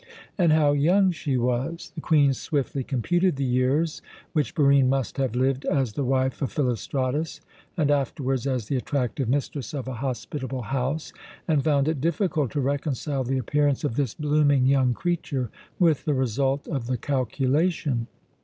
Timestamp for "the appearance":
13.23-13.83